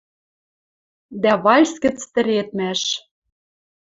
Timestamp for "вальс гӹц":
1.43-1.97